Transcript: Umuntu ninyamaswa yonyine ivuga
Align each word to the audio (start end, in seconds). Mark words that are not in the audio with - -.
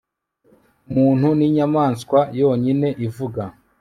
Umuntu 0.91 1.27
ninyamaswa 1.37 2.19
yonyine 2.39 2.87
ivuga 3.05 3.41